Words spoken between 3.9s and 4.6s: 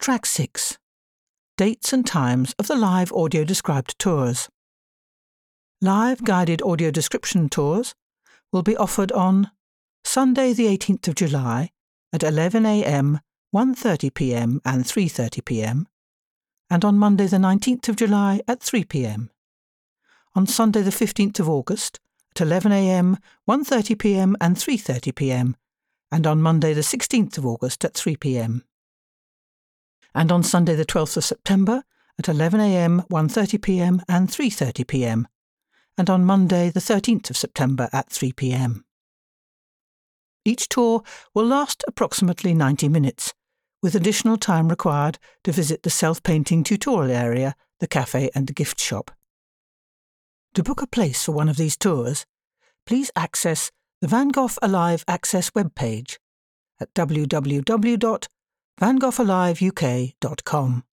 tours.